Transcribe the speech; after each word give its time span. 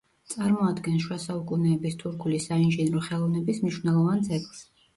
წარმოადგენს 0.33 1.03
შუა 1.03 1.17
საუკუნეების 1.25 1.99
თურქული 2.01 2.41
საინჟინრო 2.47 3.05
ხელოვნების 3.11 3.63
მნიშვნელოვან 3.67 4.29
ძეგლს. 4.33 4.69